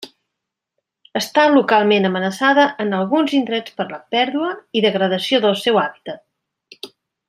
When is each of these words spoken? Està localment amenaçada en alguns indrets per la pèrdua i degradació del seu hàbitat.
Està 1.19 1.43
localment 1.57 2.09
amenaçada 2.09 2.65
en 2.85 2.97
alguns 3.01 3.37
indrets 3.43 3.79
per 3.81 3.89
la 3.95 4.03
pèrdua 4.17 4.53
i 4.81 4.87
degradació 4.89 5.45
del 5.49 5.59
seu 5.67 5.83
hàbitat. 5.87 6.95